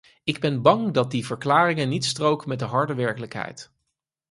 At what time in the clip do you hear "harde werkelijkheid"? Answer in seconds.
2.65-3.71